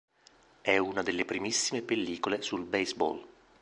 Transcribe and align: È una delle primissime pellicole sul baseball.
È 0.61 0.75
una 0.79 1.03
delle 1.03 1.25
primissime 1.25 1.83
pellicole 1.83 2.41
sul 2.41 2.65
baseball. 2.65 3.23